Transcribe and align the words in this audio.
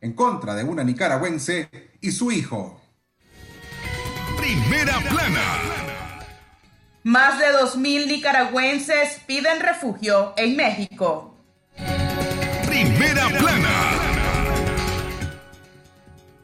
en 0.00 0.12
contra 0.12 0.54
de 0.54 0.64
una 0.64 0.84
nicaragüense 0.84 1.68
y 2.00 2.10
su 2.12 2.30
hijo. 2.30 2.80
Primera 4.36 4.98
plana. 5.00 5.68
Más 7.04 7.38
de 7.38 7.46
2.000 7.46 8.06
nicaragüenses 8.06 9.20
piden 9.26 9.60
refugio 9.60 10.34
en 10.36 10.56
México. 10.56 11.36
Primera 12.66 13.28
plana. 13.38 14.08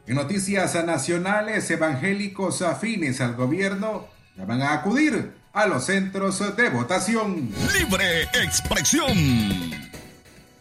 En 0.07 0.15
noticias 0.15 0.75
nacionales, 0.85 1.69
evangélicos 1.71 2.61
afines 2.61 3.21
al 3.21 3.35
gobierno 3.35 4.07
van 4.37 4.61
a 4.61 4.73
acudir 4.73 5.33
a 5.53 5.65
los 5.65 5.85
centros 5.85 6.55
de 6.55 6.69
votación. 6.69 7.49
Libre 7.73 8.23
expresión. 8.33 9.84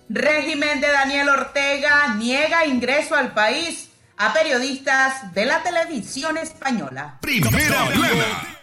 Régimen 0.08 0.80
de 0.80 0.88
Daniel 0.88 1.28
Ortega 1.30 2.14
niega 2.16 2.66
ingreso 2.66 3.14
al 3.14 3.32
país 3.32 3.90
a 4.16 4.32
periodistas 4.32 5.32
de 5.34 5.46
la 5.46 5.62
televisión 5.62 6.36
española. 6.36 7.18
Primera 7.20 7.86
plana. 7.86 8.54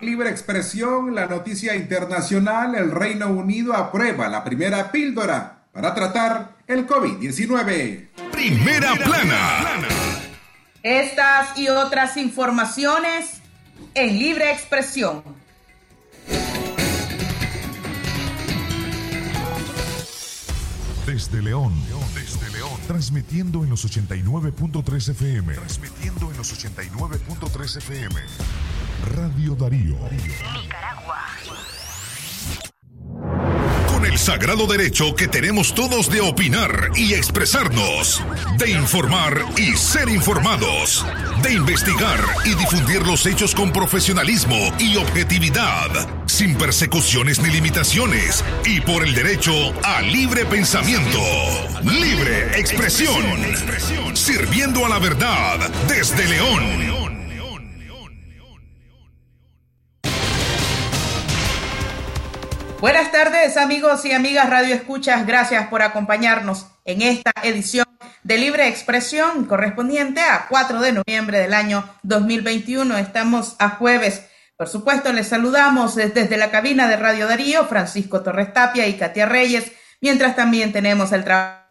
Libre 0.00 0.30
expresión, 0.30 1.12
la 1.12 1.26
noticia 1.26 1.74
internacional, 1.74 2.76
el 2.76 2.92
Reino 2.92 3.28
Unido 3.28 3.74
aprueba 3.74 4.28
la 4.28 4.44
primera 4.44 4.92
píldora 4.92 5.64
para 5.72 5.92
tratar 5.92 6.56
el 6.68 6.86
COVID-19. 6.86 8.08
Primera 8.30 8.94
plana. 8.94 9.64
Estas 10.84 11.58
y 11.58 11.68
otras 11.68 12.16
informaciones 12.16 13.42
en 13.94 14.18
libre 14.18 14.52
expresión. 14.52 15.37
Desde 21.18 21.42
León, 21.42 21.74
desde 22.14 22.48
León, 22.52 22.78
transmitiendo 22.86 23.64
en 23.64 23.70
los 23.70 23.84
89.3 23.84 25.08
FM. 25.10 25.52
Transmitiendo 25.52 26.30
en 26.30 26.36
los 26.36 26.56
89.3 26.56 27.76
FM. 27.78 28.14
Radio 29.16 29.56
Darío. 29.56 29.96
Nicaragua. 30.12 31.26
Con 33.88 34.06
el 34.06 34.16
sagrado 34.16 34.68
derecho 34.68 35.16
que 35.16 35.26
tenemos 35.26 35.74
todos 35.74 36.08
de 36.08 36.20
opinar 36.20 36.92
y 36.94 37.14
expresarnos, 37.14 38.22
de 38.56 38.70
informar 38.70 39.44
y 39.56 39.76
ser 39.76 40.08
informados, 40.08 41.04
de 41.42 41.54
investigar 41.54 42.20
y 42.44 42.54
difundir 42.54 43.04
los 43.04 43.26
hechos 43.26 43.56
con 43.56 43.72
profesionalismo 43.72 44.72
y 44.78 44.96
objetividad, 44.96 45.90
sin 46.38 46.54
persecuciones 46.54 47.40
ni 47.42 47.50
limitaciones, 47.50 48.44
y 48.64 48.80
por 48.80 49.02
el 49.02 49.12
derecho 49.12 49.50
a 49.82 50.00
libre 50.02 50.44
pensamiento, 50.44 51.18
libre 51.82 52.56
expresión, 52.56 53.24
sirviendo 54.14 54.86
a 54.86 54.88
la 54.88 55.00
verdad 55.00 55.58
desde 55.88 56.24
León. 56.28 57.18
Buenas 62.80 63.10
tardes 63.10 63.56
amigos 63.56 64.04
y 64.04 64.12
amigas 64.12 64.48
Radio 64.48 64.76
Escuchas, 64.76 65.26
gracias 65.26 65.66
por 65.66 65.82
acompañarnos 65.82 66.68
en 66.84 67.02
esta 67.02 67.32
edición 67.42 67.84
de 68.22 68.38
Libre 68.38 68.68
Expresión 68.68 69.46
correspondiente 69.46 70.20
a 70.20 70.46
4 70.48 70.82
de 70.82 70.92
noviembre 70.92 71.40
del 71.40 71.52
año 71.52 71.84
2021. 72.04 72.96
Estamos 72.96 73.56
a 73.58 73.70
jueves. 73.70 74.22
Por 74.58 74.68
supuesto, 74.68 75.12
les 75.12 75.28
saludamos 75.28 75.94
desde 75.94 76.36
la 76.36 76.50
cabina 76.50 76.88
de 76.88 76.96
Radio 76.96 77.28
Darío, 77.28 77.66
Francisco 77.66 78.22
Torres 78.22 78.52
Tapia 78.52 78.88
y 78.88 78.94
Katia 78.94 79.24
Reyes, 79.24 79.70
mientras 80.00 80.34
también 80.34 80.72
tenemos 80.72 81.12
el 81.12 81.22
trabajo 81.22 81.68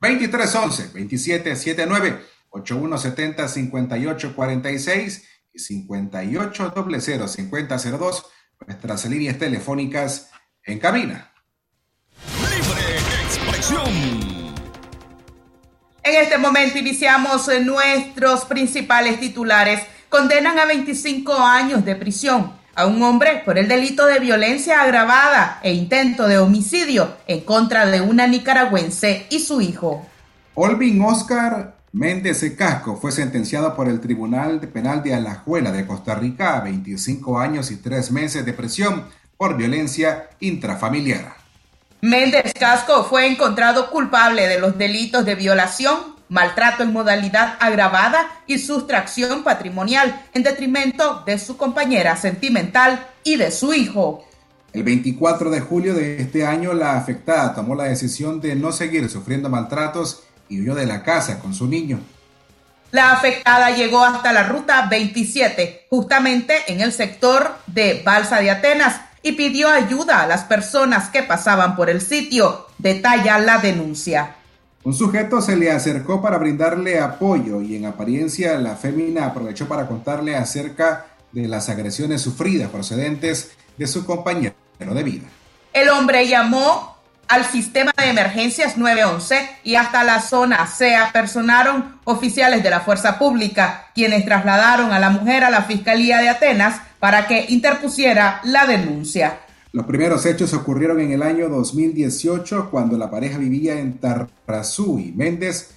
2311 0.00 0.82
2779 0.88 2.36
8170-5846 2.50 5.22
y 5.52 5.58
5800-5002, 5.58 8.24
nuestras 8.66 9.04
líneas 9.06 9.38
telefónicas 9.38 10.30
en 10.64 10.78
cabina. 10.78 11.32
Libre 12.40 12.96
expresión. 13.24 14.25
En 16.06 16.14
este 16.14 16.38
momento 16.38 16.78
iniciamos 16.78 17.50
nuestros 17.64 18.44
principales 18.44 19.18
titulares. 19.18 19.80
Condenan 20.08 20.56
a 20.56 20.64
25 20.64 21.32
años 21.32 21.84
de 21.84 21.96
prisión 21.96 22.52
a 22.76 22.86
un 22.86 23.02
hombre 23.02 23.42
por 23.44 23.58
el 23.58 23.66
delito 23.66 24.06
de 24.06 24.20
violencia 24.20 24.82
agravada 24.82 25.58
e 25.64 25.72
intento 25.72 26.28
de 26.28 26.38
homicidio 26.38 27.16
en 27.26 27.40
contra 27.40 27.86
de 27.86 28.02
una 28.02 28.28
nicaragüense 28.28 29.26
y 29.30 29.40
su 29.40 29.60
hijo. 29.60 30.06
Olvin 30.54 31.02
Oscar 31.02 31.74
Méndez 31.90 32.44
Casco 32.56 32.94
fue 32.94 33.10
sentenciado 33.10 33.74
por 33.74 33.88
el 33.88 33.98
Tribunal 33.98 34.60
Penal 34.60 35.02
de 35.02 35.12
Alajuela 35.12 35.72
de 35.72 35.88
Costa 35.88 36.14
Rica 36.14 36.56
a 36.56 36.60
25 36.60 37.40
años 37.40 37.72
y 37.72 37.78
3 37.78 38.12
meses 38.12 38.46
de 38.46 38.52
prisión 38.52 39.06
por 39.36 39.56
violencia 39.56 40.28
intrafamiliar. 40.38 41.35
Méndez 42.06 42.54
Casco 42.54 43.02
fue 43.02 43.26
encontrado 43.26 43.90
culpable 43.90 44.46
de 44.46 44.60
los 44.60 44.78
delitos 44.78 45.24
de 45.24 45.34
violación, 45.34 46.14
maltrato 46.28 46.84
en 46.84 46.92
modalidad 46.92 47.56
agravada 47.58 48.30
y 48.46 48.60
sustracción 48.60 49.42
patrimonial 49.42 50.24
en 50.32 50.44
detrimento 50.44 51.24
de 51.26 51.36
su 51.36 51.56
compañera 51.56 52.16
sentimental 52.16 53.08
y 53.24 53.34
de 53.34 53.50
su 53.50 53.74
hijo. 53.74 54.24
El 54.72 54.84
24 54.84 55.50
de 55.50 55.60
julio 55.60 55.94
de 55.94 56.22
este 56.22 56.46
año, 56.46 56.74
la 56.74 56.96
afectada 56.96 57.56
tomó 57.56 57.74
la 57.74 57.84
decisión 57.84 58.40
de 58.40 58.54
no 58.54 58.70
seguir 58.70 59.10
sufriendo 59.10 59.48
maltratos 59.48 60.22
y 60.48 60.60
huyó 60.60 60.76
de 60.76 60.86
la 60.86 61.02
casa 61.02 61.40
con 61.40 61.54
su 61.54 61.66
niño. 61.66 61.98
La 62.92 63.10
afectada 63.10 63.72
llegó 63.72 64.04
hasta 64.04 64.32
la 64.32 64.44
ruta 64.44 64.86
27, 64.88 65.86
justamente 65.90 66.54
en 66.68 66.80
el 66.80 66.92
sector 66.92 67.56
de 67.66 68.00
Balsa 68.04 68.40
de 68.40 68.52
Atenas, 68.52 69.00
y 69.26 69.32
pidió 69.32 69.68
ayuda 69.68 70.22
a 70.22 70.26
las 70.28 70.44
personas 70.44 71.08
que 71.08 71.24
pasaban 71.24 71.74
por 71.74 71.90
el 71.90 72.00
sitio. 72.00 72.68
Detalla 72.78 73.38
la 73.38 73.58
denuncia. 73.58 74.36
Un 74.84 74.94
sujeto 74.94 75.42
se 75.42 75.56
le 75.56 75.72
acercó 75.72 76.22
para 76.22 76.38
brindarle 76.38 77.00
apoyo 77.00 77.60
y 77.60 77.74
en 77.74 77.86
apariencia 77.86 78.56
la 78.56 78.76
fémina 78.76 79.26
aprovechó 79.26 79.66
para 79.66 79.88
contarle 79.88 80.36
acerca 80.36 81.06
de 81.32 81.48
las 81.48 81.68
agresiones 81.68 82.22
sufridas 82.22 82.70
procedentes 82.70 83.50
de 83.76 83.88
su 83.88 84.06
compañero 84.06 84.54
de 84.78 85.02
vida. 85.02 85.26
El 85.72 85.88
hombre 85.88 86.28
llamó 86.28 86.95
al 87.28 87.44
sistema 87.44 87.92
de 87.96 88.10
emergencias 88.10 88.76
911 88.76 89.48
y 89.64 89.74
hasta 89.74 90.04
la 90.04 90.20
zona 90.20 90.66
se 90.66 90.96
apersonaron 90.96 91.98
oficiales 92.04 92.62
de 92.62 92.70
la 92.70 92.80
fuerza 92.80 93.18
pública, 93.18 93.90
quienes 93.94 94.24
trasladaron 94.24 94.92
a 94.92 95.00
la 95.00 95.10
mujer 95.10 95.44
a 95.44 95.50
la 95.50 95.62
Fiscalía 95.62 96.18
de 96.18 96.28
Atenas 96.28 96.80
para 96.98 97.26
que 97.26 97.46
interpusiera 97.48 98.40
la 98.44 98.66
denuncia. 98.66 99.40
Los 99.72 99.86
primeros 99.86 100.24
hechos 100.24 100.54
ocurrieron 100.54 101.00
en 101.00 101.12
el 101.12 101.22
año 101.22 101.48
2018 101.48 102.70
cuando 102.70 102.96
la 102.96 103.10
pareja 103.10 103.38
vivía 103.38 103.78
en 103.78 103.98
Tarrazú 103.98 104.98
y 104.98 105.12
Méndez 105.12 105.74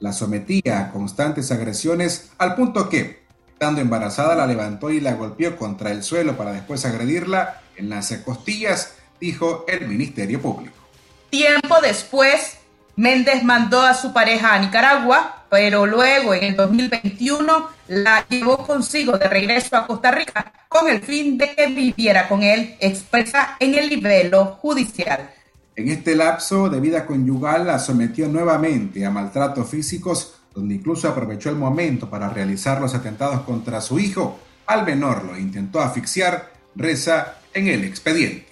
la 0.00 0.12
sometía 0.12 0.80
a 0.80 0.92
constantes 0.92 1.52
agresiones 1.52 2.30
al 2.38 2.54
punto 2.54 2.88
que, 2.88 3.22
estando 3.48 3.80
embarazada, 3.80 4.34
la 4.34 4.46
levantó 4.46 4.90
y 4.90 5.00
la 5.00 5.14
golpeó 5.14 5.56
contra 5.56 5.90
el 5.90 6.02
suelo 6.02 6.36
para 6.36 6.52
después 6.52 6.84
agredirla 6.84 7.62
en 7.76 7.88
las 7.88 8.12
costillas, 8.24 8.94
dijo 9.20 9.64
el 9.68 9.88
Ministerio 9.88 10.40
Público. 10.40 10.85
Tiempo 11.30 11.80
después, 11.82 12.58
Méndez 12.96 13.42
mandó 13.42 13.82
a 13.82 13.94
su 13.94 14.12
pareja 14.12 14.54
a 14.54 14.58
Nicaragua, 14.58 15.44
pero 15.50 15.86
luego 15.86 16.34
en 16.34 16.44
el 16.44 16.56
2021 16.56 17.68
la 17.88 18.26
llevó 18.28 18.58
consigo 18.66 19.18
de 19.18 19.28
regreso 19.28 19.76
a 19.76 19.86
Costa 19.86 20.10
Rica 20.10 20.52
con 20.68 20.88
el 20.88 21.00
fin 21.00 21.38
de 21.38 21.54
que 21.54 21.66
viviera 21.68 22.28
con 22.28 22.42
él, 22.42 22.76
expresa 22.80 23.56
en 23.60 23.74
el 23.74 23.88
nivel 23.88 24.34
judicial. 24.34 25.30
En 25.74 25.88
este 25.88 26.16
lapso 26.16 26.68
de 26.68 26.80
vida 26.80 27.04
conyugal 27.04 27.66
la 27.66 27.78
sometió 27.78 28.28
nuevamente 28.28 29.04
a 29.04 29.10
maltratos 29.10 29.68
físicos, 29.68 30.34
donde 30.54 30.74
incluso 30.74 31.08
aprovechó 31.08 31.50
el 31.50 31.56
momento 31.56 32.08
para 32.08 32.30
realizar 32.30 32.80
los 32.80 32.94
atentados 32.94 33.42
contra 33.42 33.80
su 33.82 33.98
hijo. 33.98 34.38
Al 34.66 34.86
menor 34.86 35.24
lo 35.24 35.38
intentó 35.38 35.80
asfixiar, 35.80 36.50
reza 36.74 37.34
en 37.52 37.68
el 37.68 37.84
expediente. 37.84 38.45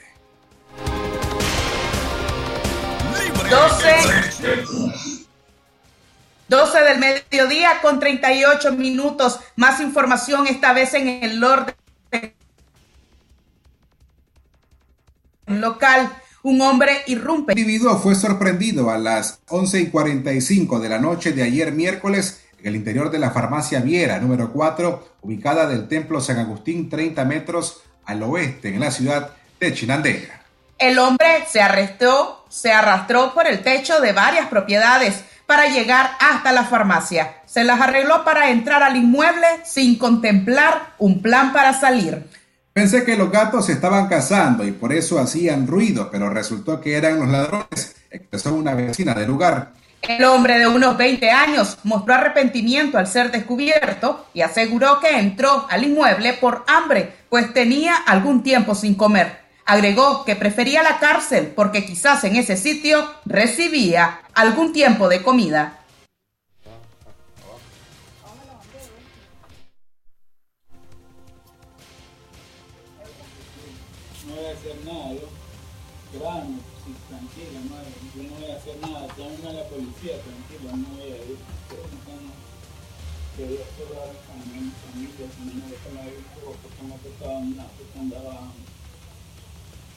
12. 3.55 3.87
12 6.49 6.81
del 6.81 6.99
mediodía 6.99 7.81
con 7.81 8.01
38 8.01 8.73
minutos. 8.73 9.39
Más 9.55 9.81
información 9.81 10.49
esta 10.49 10.73
vez 10.73 10.95
en 10.95 11.09
el 11.23 11.43
orden 11.43 11.75
local. 15.47 16.13
Un 16.43 16.61
hombre 16.63 17.03
irrumpe. 17.07 17.53
El 17.53 17.61
individuo 17.61 17.97
fue 17.99 18.17
sorprendido 18.17 18.91
a 18.91 18.99
las 18.99 19.39
11 19.49 19.81
y 19.83 19.87
45 19.87 20.81
de 20.81 20.89
la 20.89 20.99
noche 20.99 21.33
de 21.33 21.45
ayer 21.45 21.71
miércoles 21.71 22.41
en 22.59 22.67
el 22.67 22.77
interior 22.77 23.11
de 23.11 23.21
la 23.21 23.31
farmacia 23.31 23.81
Viera, 23.81 24.19
número 24.19 24.53
4, 24.53 25.19
ubicada 25.23 25.67
del 25.69 25.87
Templo 25.87 26.21
San 26.21 26.39
Agustín, 26.39 26.91
30 26.91 27.25
metros 27.25 27.83
al 28.05 28.23
oeste, 28.25 28.69
en 28.71 28.81
la 28.81 28.91
ciudad 28.91 29.31
de 29.61 29.73
Chinandega. 29.73 30.44
El 30.85 30.99
hombre 30.99 31.47
se 31.49 31.63
arrestó, 31.63 32.45
se 32.51 32.71
arrastró 32.71 33.33
por 33.33 33.47
el 33.47 33.63
techo 33.63 34.03
de 34.03 34.13
varias 34.13 34.49
propiedades 34.49 35.25
para 35.47 35.67
llegar 35.67 36.11
hasta 36.21 36.53
la 36.53 36.65
farmacia. 36.65 37.37
Se 37.47 37.65
las 37.65 37.81
arregló 37.81 38.23
para 38.23 38.51
entrar 38.51 38.83
al 38.83 38.95
inmueble 38.95 39.47
sin 39.65 39.97
contemplar 39.97 40.93
un 40.99 41.23
plan 41.23 41.55
para 41.55 41.73
salir. 41.73 42.27
Pensé 42.75 43.03
que 43.03 43.17
los 43.17 43.31
gatos 43.31 43.65
se 43.65 43.73
estaban 43.73 44.09
cazando 44.09 44.63
y 44.63 44.73
por 44.73 44.93
eso 44.93 45.19
hacían 45.19 45.67
ruido, 45.67 46.11
pero 46.11 46.29
resultó 46.29 46.83
que 46.83 46.99
eran 46.99 47.19
los 47.19 47.29
ladrones, 47.31 47.97
expresó 48.11 48.53
una 48.53 48.75
vecina 48.75 49.15
del 49.15 49.29
lugar. 49.29 49.71
El 50.03 50.23
hombre 50.25 50.59
de 50.59 50.67
unos 50.67 50.99
20 50.99 51.31
años 51.31 51.79
mostró 51.85 52.13
arrepentimiento 52.13 52.99
al 52.99 53.07
ser 53.07 53.31
descubierto 53.31 54.27
y 54.35 54.43
aseguró 54.43 55.01
que 55.01 55.19
entró 55.19 55.67
al 55.71 55.83
inmueble 55.83 56.35
por 56.35 56.63
hambre, 56.67 57.11
pues 57.31 57.55
tenía 57.55 57.97
algún 57.97 58.43
tiempo 58.43 58.75
sin 58.75 58.95
comer. 58.97 59.44
Agregó 59.67 60.27
que 60.27 60.37
prefería 60.37 60.83
la 60.83 60.99
cárcel 60.99 61.53
porque 61.57 61.87
quizás 61.87 62.23
en 62.25 62.37
ese 62.37 62.57
sitio 62.59 63.11
recibía 63.25 64.21
algún 64.35 64.75
tiempo 64.75 65.09
de 65.09 65.23
comida. 65.23 65.81
No 74.27 74.35
voy 74.35 74.45
a 74.45 74.53
hacer 74.53 74.77
nada, 74.85 75.13
yo. 75.15 75.29
Grano, 76.19 76.59
tranquila. 77.09 77.61
Yo 78.15 78.23
no 78.23 78.37
voy 78.37 78.51
a 78.51 78.57
hacer 78.57 78.77
nada. 78.83 79.01
A 79.01 79.53
la 79.53 79.65
policía, 79.65 80.21
tranquila, 80.21 80.77
no 80.77 80.89
voy 80.95 81.11
a 81.11 81.17
ir. 81.17 81.39
Que 83.37 83.43
a 83.43 83.49
mi 83.49 84.71
familia, 84.85 85.27
me 85.43 85.67
dejan 85.73 85.97
un 86.07 86.29
poco, 86.39 86.55
porque 86.63 86.83
no 86.85 86.95
andaba 88.01 88.35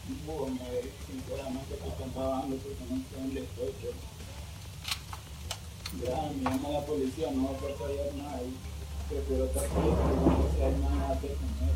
me 0.08 0.88
sinceramente, 1.06 1.76
porque 1.84 2.04
andaba 2.04 2.40
dando, 2.40 2.56
porque 2.58 2.84
no 2.88 2.96
estoy, 3.42 3.74
pero. 3.82 4.00
Ya, 6.04 6.32
me 6.32 6.44
llama 6.44 6.70
la 6.70 6.86
policía, 6.86 7.32
no 7.32 7.44
va 7.46 7.52
a 7.52 7.60
pasar 7.60 8.16
nada. 8.16 8.42
no 9.10 10.80
nada 10.80 11.20
que 11.20 11.28
comer. 11.28 11.76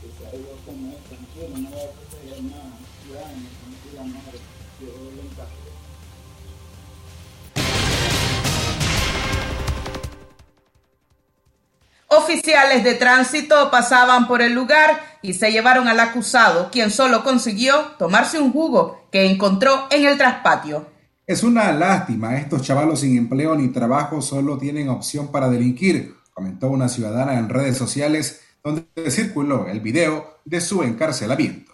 que 0.00 0.08
salgo 0.18 0.50
a 0.52 0.64
comer 0.64 0.98
tranquilo, 1.08 1.58
no 1.58 1.70
voy 1.70 1.80
a 1.80 1.90
hacer 1.90 2.42
nada, 2.44 2.74
ya, 3.10 3.24
yo 4.80 4.90
le 5.14 5.22
encargo. 5.22 5.73
Oficiales 12.24 12.82
de 12.82 12.94
tránsito 12.94 13.70
pasaban 13.70 14.26
por 14.26 14.40
el 14.40 14.54
lugar 14.54 15.18
y 15.20 15.34
se 15.34 15.52
llevaron 15.52 15.88
al 15.88 16.00
acusado, 16.00 16.70
quien 16.70 16.90
solo 16.90 17.22
consiguió 17.22 17.78
tomarse 17.98 18.38
un 18.38 18.50
jugo 18.50 19.08
que 19.12 19.26
encontró 19.26 19.88
en 19.90 20.06
el 20.06 20.16
traspatio. 20.16 20.86
Es 21.26 21.42
una 21.42 21.70
lástima, 21.72 22.38
estos 22.38 22.62
chavalos 22.62 23.00
sin 23.00 23.18
empleo 23.18 23.54
ni 23.54 23.68
trabajo 23.68 24.22
solo 24.22 24.56
tienen 24.56 24.88
opción 24.88 25.30
para 25.30 25.50
delinquir, 25.50 26.14
comentó 26.32 26.68
una 26.68 26.88
ciudadana 26.88 27.34
en 27.34 27.50
redes 27.50 27.76
sociales 27.76 28.40
donde 28.62 28.86
circuló 29.10 29.66
el 29.68 29.80
video 29.80 30.38
de 30.46 30.62
su 30.62 30.82
encarcelamiento. 30.82 31.72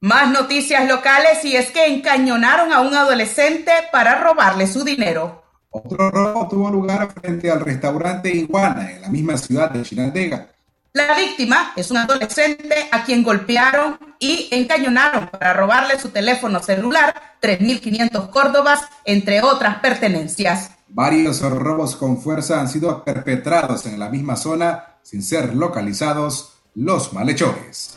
Más 0.00 0.30
noticias 0.30 0.86
locales 0.86 1.42
y 1.46 1.56
es 1.56 1.70
que 1.70 1.86
encañonaron 1.86 2.74
a 2.74 2.82
un 2.82 2.94
adolescente 2.94 3.72
para 3.90 4.20
robarle 4.20 4.66
su 4.66 4.84
dinero. 4.84 5.43
Otro 5.76 6.08
robo 6.08 6.46
tuvo 6.46 6.70
lugar 6.70 7.12
frente 7.20 7.50
al 7.50 7.58
restaurante 7.58 8.30
Iguana 8.30 8.92
en 8.92 9.02
la 9.02 9.08
misma 9.08 9.36
ciudad 9.36 9.70
de 9.72 9.82
Chinandega. 9.82 10.46
La 10.92 11.16
víctima 11.16 11.72
es 11.74 11.90
un 11.90 11.96
adolescente 11.96 12.88
a 12.92 13.02
quien 13.02 13.24
golpearon 13.24 13.98
y 14.20 14.46
encañonaron 14.52 15.30
para 15.30 15.52
robarle 15.52 15.98
su 15.98 16.10
teléfono 16.10 16.62
celular, 16.62 17.12
3.500 17.42 18.30
córdobas, 18.30 18.82
entre 19.04 19.42
otras 19.42 19.80
pertenencias. 19.80 20.70
Varios 20.86 21.40
robos 21.40 21.96
con 21.96 22.22
fuerza 22.22 22.60
han 22.60 22.68
sido 22.68 23.02
perpetrados 23.02 23.84
en 23.86 23.98
la 23.98 24.08
misma 24.10 24.36
zona 24.36 24.98
sin 25.02 25.24
ser 25.24 25.56
localizados 25.56 26.52
los 26.76 27.12
malhechores. 27.12 27.96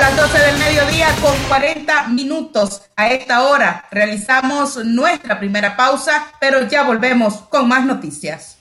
Las 0.00 0.16
12 0.16 0.38
del 0.38 0.58
mediodía 0.58 1.08
con 1.20 1.36
40 1.48 2.08
minutos 2.08 2.80
a 2.96 3.10
esta 3.10 3.42
hora 3.42 3.84
realizamos 3.90 4.82
nuestra 4.82 5.38
primera 5.38 5.76
pausa, 5.76 6.32
pero 6.40 6.66
ya 6.66 6.84
volvemos 6.84 7.34
con 7.50 7.68
más 7.68 7.84
noticias. 7.84 8.59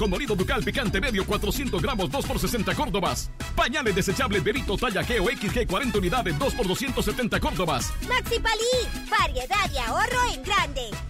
Rojo 0.00 0.08
molido 0.08 0.34
ducal 0.34 0.64
picante 0.64 0.98
medio 0.98 1.26
400 1.26 1.82
gramos 1.82 2.10
2 2.10 2.24
por 2.24 2.38
60 2.38 2.74
córdobas. 2.74 3.30
Pañales 3.54 3.94
desechables 3.94 4.42
Berito 4.42 4.78
talla 4.78 5.04
G 5.04 5.20
o 5.20 5.28
XG 5.28 5.66
40 5.66 5.98
unidades 5.98 6.38
2 6.38 6.54
por 6.54 6.66
270 6.66 7.38
córdobas. 7.38 7.92
Maxi 8.08 8.40
Palí, 8.40 9.10
variedad 9.10 9.70
y 9.74 9.76
ahorro 9.76 10.32
en 10.32 10.42
grande. 10.42 11.09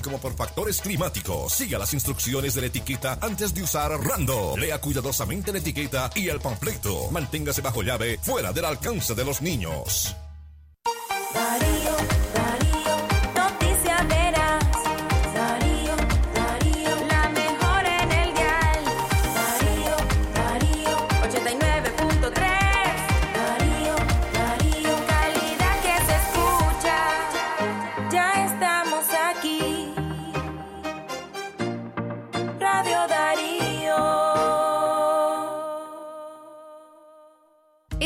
como 0.01 0.19
por 0.19 0.35
factores 0.35 0.81
climáticos. 0.81 1.53
Siga 1.53 1.77
las 1.77 1.93
instrucciones 1.93 2.53
de 2.55 2.61
la 2.61 2.67
etiqueta 2.67 3.17
antes 3.21 3.53
de 3.53 3.63
usar 3.63 3.91
Rando. 3.91 4.55
Lea 4.57 4.79
cuidadosamente 4.79 5.51
la 5.51 5.59
etiqueta 5.59 6.09
y 6.15 6.29
el 6.29 6.39
panfleto. 6.39 7.09
Manténgase 7.11 7.61
bajo 7.61 7.81
llave, 7.83 8.19
fuera 8.21 8.51
del 8.51 8.65
alcance 8.65 9.15
de 9.15 9.25
los 9.25 9.41
niños. 9.41 10.15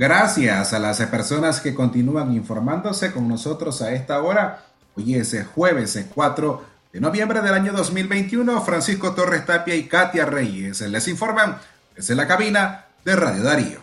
Gracias 0.00 0.72
a 0.72 0.78
las 0.78 0.96
personas 1.08 1.60
que 1.60 1.74
continúan 1.74 2.32
informándose 2.32 3.12
con 3.12 3.28
nosotros 3.28 3.82
a 3.82 3.92
esta 3.92 4.22
hora. 4.22 4.64
Hoy 4.96 5.16
es 5.16 5.36
jueves 5.54 6.02
4 6.14 6.64
de 6.90 7.00
noviembre 7.02 7.42
del 7.42 7.52
año 7.52 7.74
2021. 7.74 8.62
Francisco 8.62 9.14
Torres 9.14 9.44
Tapia 9.44 9.74
y 9.74 9.84
Katia 9.84 10.24
Reyes 10.24 10.80
les 10.80 11.06
informan 11.06 11.58
desde 11.94 12.14
la 12.14 12.26
cabina 12.26 12.86
de 13.04 13.14
Radio 13.14 13.42
Darío. 13.42 13.80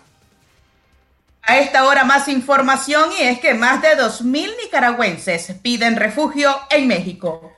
A 1.43 1.59
esta 1.59 1.86
hora 1.86 2.03
más 2.03 2.27
información 2.29 3.12
y 3.19 3.21
es 3.21 3.39
que 3.39 3.53
más 3.53 3.83
de 3.83 3.89
2.000 3.89 4.55
nicaragüenses 4.63 5.53
piden 5.62 5.97
refugio 5.97 6.50
en 6.71 6.88
México. 6.88 7.53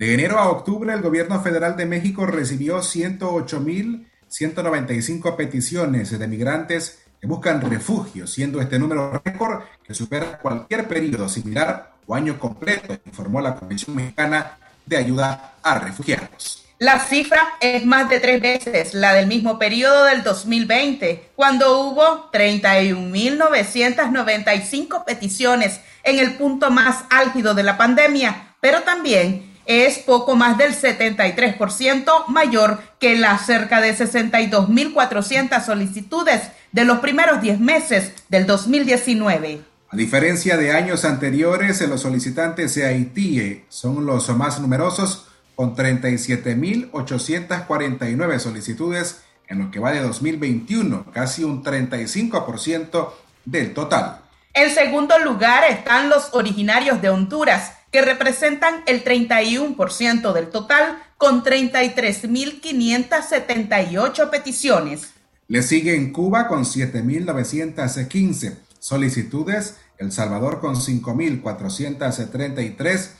De 0.00 0.14
enero 0.14 0.40
a 0.40 0.50
octubre, 0.50 0.92
el 0.92 1.00
gobierno 1.00 1.40
federal 1.42 1.76
de 1.76 1.86
México 1.86 2.26
recibió 2.26 2.80
108.195 2.80 5.36
peticiones 5.36 6.18
de 6.18 6.26
migrantes 6.26 6.99
que 7.20 7.26
buscan 7.26 7.60
refugio, 7.60 8.26
siendo 8.26 8.58
este 8.60 8.78
número 8.78 9.20
récord 9.22 9.64
que 9.84 9.92
supera 9.92 10.38
cualquier 10.38 10.88
periodo 10.88 11.28
similar 11.28 11.92
o 12.06 12.14
año 12.14 12.38
completo, 12.38 12.96
informó 13.04 13.42
la 13.42 13.56
Comisión 13.56 13.94
Mexicana 13.94 14.56
de 14.86 14.96
Ayuda 14.96 15.56
a 15.62 15.78
Refugiados. 15.78 16.64
La 16.78 16.98
cifra 16.98 17.42
es 17.60 17.84
más 17.84 18.08
de 18.08 18.20
tres 18.20 18.40
veces 18.40 18.94
la 18.94 19.12
del 19.12 19.26
mismo 19.26 19.58
periodo 19.58 20.04
del 20.04 20.22
2020, 20.22 21.32
cuando 21.36 21.80
hubo 21.80 22.30
31.995 22.32 25.04
peticiones 25.04 25.82
en 26.02 26.18
el 26.18 26.36
punto 26.36 26.70
más 26.70 27.04
álgido 27.10 27.52
de 27.52 27.64
la 27.64 27.76
pandemia, 27.76 28.54
pero 28.62 28.80
también 28.80 29.58
es 29.66 29.98
poco 29.98 30.36
más 30.36 30.56
del 30.56 30.74
73% 30.74 32.28
mayor 32.28 32.82
que 32.98 33.14
las 33.14 33.44
cerca 33.44 33.82
de 33.82 33.94
62.400 33.94 35.62
solicitudes 35.62 36.50
de 36.72 36.84
los 36.84 37.00
primeros 37.00 37.40
10 37.40 37.60
meses 37.60 38.12
del 38.28 38.46
2019. 38.46 39.70
A 39.92 39.96
diferencia 39.96 40.56
de 40.56 40.70
años 40.72 41.04
anteriores, 41.04 41.80
los 41.88 42.02
solicitantes 42.02 42.76
de 42.76 42.86
Haití 42.86 43.64
son 43.68 44.06
los 44.06 44.28
más 44.36 44.60
numerosos, 44.60 45.26
con 45.56 45.74
37.849 45.76 48.38
solicitudes 48.38 49.22
en 49.48 49.58
lo 49.58 49.68
que 49.70 49.80
va 49.80 49.92
de 49.92 50.00
2021, 50.00 51.04
casi 51.12 51.44
un 51.44 51.62
35% 51.62 53.12
del 53.44 53.74
total. 53.74 54.22
En 54.54 54.70
segundo 54.70 55.18
lugar 55.18 55.64
están 55.68 56.08
los 56.08 56.30
originarios 56.32 57.02
de 57.02 57.10
Honduras, 57.10 57.74
que 57.90 58.00
representan 58.00 58.82
el 58.86 59.04
31% 59.04 60.32
del 60.32 60.48
total, 60.50 61.02
con 61.18 61.42
33.578 61.42 64.30
peticiones. 64.30 65.10
Le 65.50 65.60
sigue 65.62 65.94
en 65.96 66.12
Cuba 66.12 66.46
con 66.46 66.62
7.915 66.62 68.56
solicitudes, 68.78 69.78
El 69.98 70.12
Salvador 70.12 70.60
con 70.60 70.76
5.433, 70.76 73.10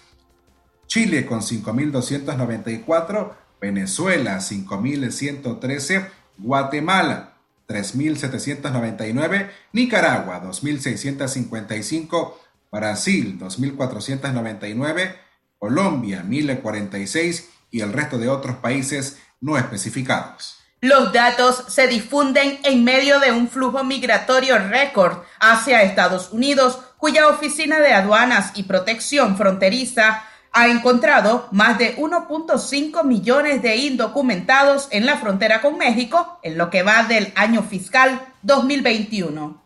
Chile 0.86 1.26
con 1.26 1.40
5.294, 1.40 3.32
Venezuela 3.60 4.38
5.113, 4.38 6.08
Guatemala 6.38 7.34
3.799, 7.66 9.50
Nicaragua 9.72 10.40
2.655, 10.40 12.34
Brasil 12.70 13.40
2.499, 13.40 15.16
Colombia 15.58 16.24
1.046 16.24 17.46
y 17.72 17.80
el 17.80 17.92
resto 17.92 18.18
de 18.18 18.28
otros 18.28 18.54
países 18.58 19.18
no 19.40 19.58
especificados. 19.58 20.59
Los 20.82 21.12
datos 21.12 21.64
se 21.68 21.88
difunden 21.88 22.58
en 22.62 22.84
medio 22.84 23.20
de 23.20 23.32
un 23.32 23.50
flujo 23.50 23.84
migratorio 23.84 24.56
récord 24.56 25.18
hacia 25.38 25.82
Estados 25.82 26.30
Unidos, 26.32 26.78
cuya 26.96 27.28
Oficina 27.28 27.80
de 27.80 27.92
Aduanas 27.92 28.52
y 28.54 28.62
Protección 28.62 29.36
Fronteriza 29.36 30.24
ha 30.52 30.68
encontrado 30.68 31.48
más 31.52 31.76
de 31.76 31.98
1.5 31.98 33.04
millones 33.04 33.60
de 33.60 33.76
indocumentados 33.76 34.88
en 34.90 35.04
la 35.04 35.18
frontera 35.18 35.60
con 35.60 35.76
México 35.76 36.38
en 36.42 36.56
lo 36.56 36.70
que 36.70 36.82
va 36.82 37.02
del 37.02 37.30
año 37.36 37.62
fiscal 37.62 38.18
2021. 38.42 39.60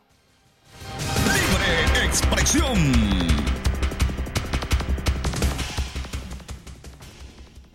Libre 1.32 2.06
expresión. 2.06 3.03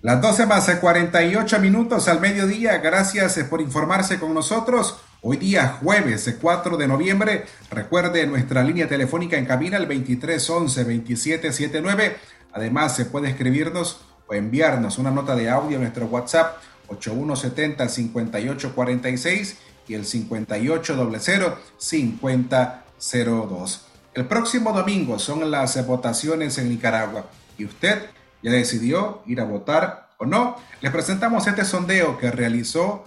Las 0.02 0.22
12 0.22 0.46
más 0.46 0.70
48 0.70 1.60
minutos 1.60 2.08
al 2.08 2.22
mediodía. 2.22 2.78
Gracias 2.78 3.38
por 3.50 3.60
informarse 3.60 4.18
con 4.18 4.34
nosotros. 4.34 4.96
Hoy 5.22 5.36
día 5.36 5.78
jueves 5.82 6.34
4 6.40 6.78
de 6.78 6.88
noviembre. 6.88 7.44
Recuerde 7.70 8.26
nuestra 8.26 8.64
línea 8.64 8.88
telefónica 8.88 9.36
en 9.36 9.46
cabina 9.46 9.76
el 9.76 9.90
2311 9.90 10.86
2779. 10.86 12.16
Además 12.54 12.96
se 12.96 13.08
puede 13.08 13.30
escribirnos 13.30 14.00
o 14.28 14.34
enviarnos 14.34 15.00
una 15.00 15.12
nota 15.12 15.36
de 15.36 15.50
audio 15.50 15.78
a 15.78 15.82
nuestro 15.82 16.06
WhatsApp 16.06 16.60
8170 16.88 17.90
5846 17.90 19.58
y 19.90 19.96
el 19.96 20.06
5800 20.06 21.56
5002. 21.78 23.86
El 24.14 24.28
próximo 24.28 24.72
domingo 24.72 25.20
son 25.20 25.52
las 25.52 25.86
votaciones 25.86 26.58
en 26.58 26.70
Nicaragua 26.70 27.26
y 27.58 27.66
usted 27.66 28.06
ya 28.42 28.52
decidió 28.52 29.22
ir 29.26 29.42
a 29.42 29.44
votar 29.44 30.10
o 30.18 30.26
no. 30.26 30.56
Les 30.82 30.92
presentamos 30.92 31.48
este 31.48 31.66
sondeo 31.66 32.18
que 32.18 32.32
realizó 32.32 33.06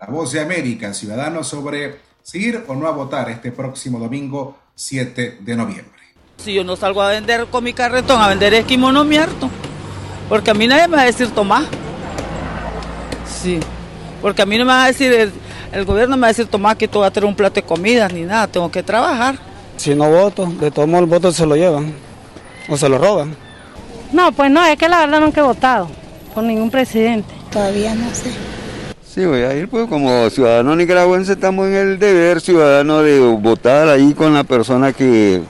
la 0.00 0.06
Voz 0.06 0.32
de 0.32 0.40
América, 0.40 0.94
Ciudadanos, 0.94 1.48
sobre 1.48 1.98
si 2.22 2.38
ir 2.38 2.64
o 2.68 2.74
no 2.74 2.86
a 2.86 2.92
votar 2.92 3.30
este 3.30 3.52
próximo 3.52 3.98
domingo 3.98 4.58
7 4.74 5.38
de 5.40 5.56
noviembre. 5.56 5.98
Si 6.36 6.54
yo 6.54 6.62
no 6.62 6.76
salgo 6.76 7.02
a 7.02 7.10
vender 7.10 7.46
con 7.46 7.64
mi 7.64 7.72
carretón, 7.72 8.20
a 8.20 8.28
vender 8.28 8.54
esquimo, 8.54 8.92
no 8.92 9.04
mierto. 9.04 9.50
Porque 10.28 10.50
a 10.50 10.54
mí 10.54 10.68
nadie 10.68 10.86
me 10.86 10.96
va 10.96 11.02
a 11.02 11.06
decir 11.06 11.30
tomar. 11.30 11.64
Sí. 13.26 13.58
Porque 14.22 14.42
a 14.42 14.46
mí 14.46 14.58
no 14.58 14.64
me 14.64 14.72
va 14.72 14.84
a 14.84 14.86
decir, 14.88 15.12
el, 15.12 15.32
el 15.72 15.84
gobierno 15.84 16.16
me 16.16 16.22
va 16.22 16.26
a 16.28 16.30
decir 16.30 16.46
tomar 16.46 16.76
que 16.76 16.86
tú 16.86 17.00
vas 17.00 17.08
a 17.08 17.12
tener 17.12 17.28
un 17.28 17.34
plato 17.34 17.56
de 17.56 17.62
comida 17.62 18.08
ni 18.08 18.22
nada. 18.22 18.46
Tengo 18.46 18.70
que 18.70 18.82
trabajar. 18.82 19.38
Si 19.76 19.94
no 19.94 20.10
voto, 20.10 20.46
de 20.46 20.70
todos 20.70 20.88
modos 20.88 21.04
el 21.04 21.10
voto 21.10 21.32
se 21.32 21.46
lo 21.46 21.56
llevan 21.56 21.92
o 22.68 22.76
se 22.76 22.88
lo 22.88 22.98
roban. 22.98 23.47
No, 24.12 24.32
pues 24.32 24.50
no, 24.50 24.64
es 24.64 24.76
que 24.76 24.88
la 24.88 25.00
verdad 25.00 25.20
nunca 25.20 25.40
he 25.40 25.44
votado 25.44 25.88
por 26.34 26.44
ningún 26.44 26.70
presidente. 26.70 27.34
Todavía 27.50 27.94
no 27.94 28.08
sé. 28.14 28.32
Sí, 29.06 29.24
voy 29.24 29.42
a 29.42 29.54
ir, 29.54 29.68
pues 29.68 29.88
como 29.88 30.30
ciudadano 30.30 30.76
nicaragüense 30.76 31.32
estamos 31.32 31.66
en 31.66 31.74
el 31.74 31.98
deber 31.98 32.40
ciudadano 32.40 33.02
de 33.02 33.18
votar 33.18 33.88
ahí 33.88 34.14
con 34.14 34.32
la 34.34 34.44
persona 34.44 34.92
que, 34.92 35.42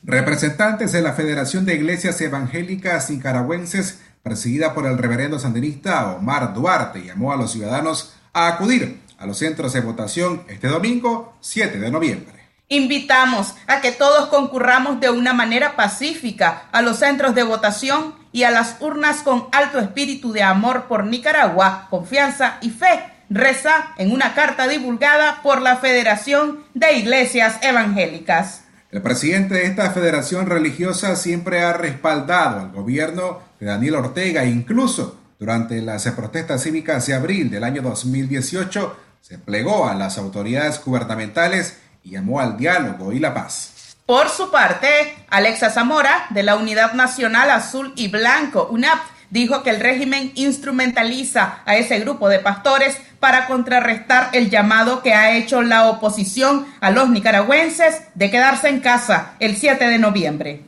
Representantes 0.07 0.93
de 0.93 1.03
la 1.03 1.15
Federación 1.15 1.67
de 1.67 1.75
Iglesias 1.75 2.21
Evangélicas 2.21 3.11
Nicaragüenses, 3.11 3.99
presidida 4.23 4.73
por 4.73 4.87
el 4.87 4.99
reverendo 4.99 5.41
sandinista 5.41 6.13
Omar 6.13 6.55
Duarte, 6.55 7.05
llamó 7.05 7.33
a 7.33 7.37
los 7.37 7.51
ciudadanos 7.51 8.15
a 8.33 8.47
acudir 8.47 9.01
a 9.19 9.27
los 9.27 9.39
centros 9.39 9.73
de 9.73 9.81
votación 9.81 10.45
este 10.47 10.69
domingo 10.69 11.35
7 11.41 11.81
de 11.81 11.91
noviembre. 11.91 12.35
Invitamos 12.69 13.57
a 13.67 13.81
que 13.81 13.91
todos 13.91 14.29
concurramos 14.29 15.01
de 15.01 15.11
una 15.11 15.33
manera 15.33 15.75
pacífica 15.75 16.69
a 16.71 16.83
los 16.83 16.99
centros 17.01 17.35
de 17.35 17.43
votación 17.43 18.15
y 18.31 18.45
a 18.45 18.53
las 18.53 18.77
urnas 18.79 19.23
con 19.25 19.49
alto 19.51 19.81
espíritu 19.81 20.31
de 20.31 20.45
amor 20.45 20.85
por 20.85 21.05
Nicaragua, 21.05 21.89
confianza 21.91 22.59
y 22.61 22.71
fe, 22.71 23.03
reza 23.29 23.89
en 23.99 24.13
una 24.13 24.35
carta 24.35 24.69
divulgada 24.69 25.43
por 25.43 25.61
la 25.63 25.79
Federación 25.79 26.63
de 26.75 26.93
Iglesias 26.93 27.59
Evangélicas. 27.61 28.66
El 28.91 29.03
presidente 29.03 29.55
de 29.55 29.65
esta 29.65 29.91
federación 29.91 30.47
religiosa 30.47 31.17
siempre 31.17 31.63
ha 31.63 31.73
respaldado 31.73 32.61
al 32.61 32.71
gobierno 32.71 33.41
de 33.59 33.67
Daniel 33.67 33.97
Ortega 33.97 34.45
incluso 34.45 35.19
durante 35.39 35.83
las 35.83 36.07
protestas 36.13 36.63
cívicas 36.63 37.07
de 37.07 37.15
abril 37.15 37.51
del 37.51 37.65
año 37.65 37.83
2018 37.83 38.97
se 39.21 39.39
plegó 39.39 39.89
a 39.89 39.95
las 39.95 40.19
autoridades 40.19 40.83
gubernamentales 40.85 41.79
y 42.05 42.13
llamó 42.13 42.41
al 42.41 42.57
diálogo 42.57 43.13
y 43.13 43.19
la 43.19 43.35
paz. 43.35 43.97
Por 44.07 44.29
su 44.29 44.53
parte, 44.53 45.17
Alexa 45.29 45.71
Zamora, 45.71 46.27
de 46.31 46.45
la 46.45 46.55
Unidad 46.55 46.93
Nacional 46.93 47.51
Azul 47.51 47.93
y 47.97 48.07
Blanco, 48.07 48.69
UNAP, 48.71 49.01
dijo 49.31 49.63
que 49.63 49.71
el 49.71 49.81
régimen 49.81 50.33
instrumentaliza 50.35 51.61
a 51.65 51.77
ese 51.77 51.99
grupo 52.01 52.29
de 52.29 52.39
pastores 52.39 52.99
para 53.21 53.47
contrarrestar 53.47 54.31
el 54.33 54.51
llamado 54.51 55.03
que 55.03 55.15
ha 55.15 55.37
hecho 55.37 55.63
la 55.63 55.89
oposición 55.89 56.67
a 56.81 56.91
los 56.91 57.09
nicaragüenses 57.09 58.03
de 58.15 58.31
quedarse 58.31 58.69
en 58.69 58.81
casa 58.81 59.35
el 59.41 59.57
7 59.57 59.87
de 59.89 59.99
noviembre. 59.99 60.63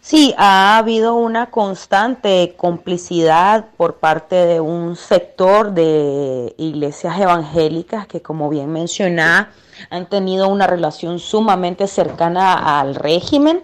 Sí, 0.00 0.34
ha 0.36 0.76
habido 0.76 1.14
una 1.14 1.46
constante 1.50 2.54
complicidad 2.58 3.64
por 3.78 3.96
parte 4.00 4.36
de 4.36 4.60
un 4.60 4.96
sector 4.96 5.72
de 5.72 6.54
iglesias 6.58 7.18
evangélicas 7.18 8.06
que, 8.06 8.20
como 8.20 8.50
bien 8.50 8.70
mencionaba, 8.70 9.48
han 9.88 10.06
tenido 10.10 10.48
una 10.48 10.66
relación 10.66 11.18
sumamente 11.18 11.86
cercana 11.86 12.78
al 12.78 12.96
régimen 12.96 13.62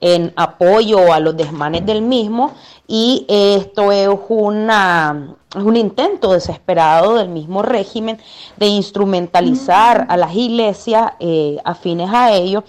en 0.00 0.32
apoyo 0.36 1.12
a 1.12 1.20
los 1.20 1.36
desmanes 1.36 1.84
del 1.84 2.02
mismo 2.02 2.52
y 2.86 3.26
esto 3.28 3.92
es 3.92 4.08
una 4.28 5.36
es 5.54 5.62
un 5.62 5.76
intento 5.76 6.32
desesperado 6.32 7.16
del 7.16 7.28
mismo 7.28 7.62
régimen 7.62 8.18
de 8.56 8.66
instrumentalizar 8.66 10.06
a 10.08 10.16
las 10.16 10.34
iglesias 10.34 11.12
eh, 11.18 11.58
afines 11.64 12.08
a 12.12 12.32
ello 12.32 12.64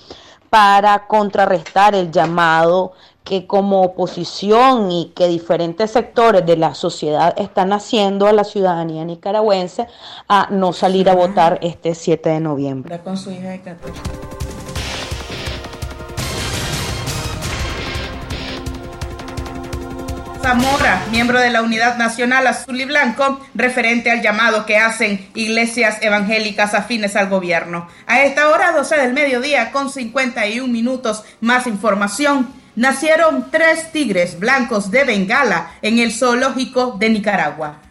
para 0.50 1.08
contrarrestar 1.08 1.96
el 1.96 2.12
llamado 2.12 2.92
que 3.24 3.46
como 3.48 3.84
oposición 3.84 4.92
y 4.92 5.14
que 5.16 5.28
diferentes 5.28 5.92
sectores 5.92 6.46
de 6.46 6.58
la 6.58 6.74
sociedad 6.74 7.34
están 7.38 7.72
haciendo 7.72 8.28
a 8.28 8.34
la 8.34 8.44
ciudadanía 8.44 9.06
nicaragüense 9.06 9.88
a 10.28 10.48
no 10.50 10.74
salir 10.74 11.10
a 11.10 11.16
votar 11.16 11.60
este 11.62 11.94
7 11.96 12.30
de 12.30 12.40
noviembre. 12.40 13.00
Con 13.02 13.16
su 13.16 13.32
hija 13.32 13.50
de 13.50 13.62
14. 13.62 14.31
Zamora, 20.42 21.06
miembro 21.12 21.40
de 21.40 21.52
la 21.52 21.62
Unidad 21.62 21.98
Nacional 21.98 22.48
Azul 22.48 22.82
y 22.82 22.86
Blanco, 22.86 23.40
referente 23.54 24.10
al 24.10 24.24
llamado 24.24 24.66
que 24.66 24.78
hacen 24.78 25.30
iglesias 25.36 26.00
evangélicas 26.02 26.74
afines 26.74 27.16
al 27.16 27.30
gobierno. 27.30 27.88
A 28.08 28.24
esta 28.24 28.50
hora, 28.50 28.72
12 28.72 28.98
del 28.98 29.14
mediodía, 29.14 29.72
con 29.72 29.92
51 29.92 30.68
minutos, 30.68 31.24
más 31.42 31.68
información. 31.68 32.50
Nacieron 32.76 33.52
tres 33.52 33.92
tigres 33.92 34.40
blancos 34.40 34.90
de 34.90 35.04
Bengala 35.04 35.72
en 35.84 36.00
el 36.00 36.12
zoológico 36.12 36.96
de 36.98 37.10
Nicaragua. 37.12 37.91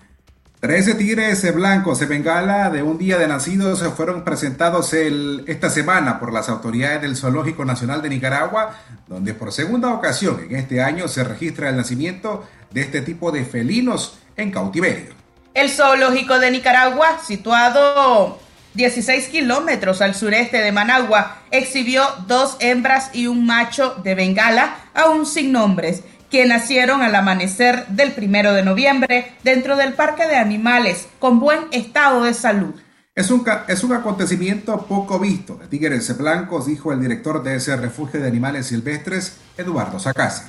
Trece 0.61 0.95
tigres 0.95 1.55
blancos 1.55 2.01
de 2.01 2.05
Bengala 2.05 2.69
de 2.69 2.83
un 2.83 2.99
día 2.99 3.17
de 3.17 3.27
nacidos 3.27 3.83
fueron 3.97 4.25
presentados 4.25 4.93
esta 4.93 5.71
semana 5.71 6.21
por 6.21 6.35
las 6.35 6.51
autoridades 6.51 7.01
del 7.01 7.17
Zoológico 7.17 7.65
Nacional 7.65 8.03
de 8.03 8.11
Nicaragua, 8.11 8.77
donde 9.09 9.33
por 9.33 9.53
segunda 9.53 9.89
ocasión 9.95 10.39
en 10.51 10.57
este 10.57 10.83
año 10.83 11.09
se 11.09 11.25
registra 11.25 11.71
el 11.71 11.77
nacimiento 11.77 12.47
de 12.71 12.83
este 12.83 13.01
tipo 13.01 13.33
de 13.33 13.47
felinos 13.47 14.19
en 14.37 14.51
cautiverio. 14.51 15.15
El 15.55 15.71
Zoológico 15.71 16.39
de 16.39 16.51
Nicaragua, 16.51 17.21
situado 17.27 18.39
16 18.75 19.29
kilómetros 19.29 20.03
al 20.03 20.15
sureste 20.15 20.59
de 20.59 20.73
Managua, 20.73 21.39
exhibió 21.51 22.03
dos 22.27 22.59
hembras 22.61 23.09
y 23.15 23.29
un 23.29 23.47
macho 23.47 23.95
de 24.05 24.15
Bengala, 24.15 24.77
aún 24.93 25.25
sin 25.25 25.53
nombres, 25.53 26.03
que 26.31 26.47
nacieron 26.47 27.03
al 27.03 27.15
amanecer 27.15 27.87
del 27.89 28.13
primero 28.13 28.53
de 28.53 28.63
noviembre 28.63 29.33
dentro 29.43 29.77
del 29.77 29.95
Parque 29.95 30.27
de 30.27 30.37
Animales 30.37 31.09
con 31.19 31.41
buen 31.41 31.61
estado 31.73 32.23
de 32.25 32.35
salud. 32.35 32.75
Es 33.15 33.31
un, 33.31 33.45
es 33.69 33.83
un 33.83 33.93
acontecimiento 33.93 34.87
poco 34.87 35.19
visto 35.19 35.57
de 35.57 35.67
tigres 35.67 36.17
blancos, 36.17 36.67
dijo 36.67 36.93
el 36.93 37.01
director 37.01 37.43
de 37.43 37.57
ese 37.57 37.77
refugio 37.77 38.21
de 38.21 38.29
animales 38.29 38.69
silvestres, 38.69 39.37
Eduardo 39.59 39.99
Sacasa. 39.99 40.49